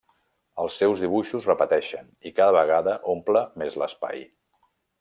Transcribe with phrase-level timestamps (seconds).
[0.61, 4.27] Els seus dibuixos repeteixen i cada vegada omple més l'espai.